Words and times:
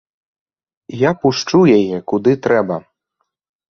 Я 1.09 1.13
пушчу 1.21 1.59
яе 1.77 1.97
куды 2.11 2.31
трэба. 2.49 2.85